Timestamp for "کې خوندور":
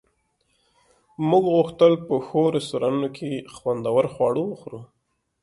3.17-4.03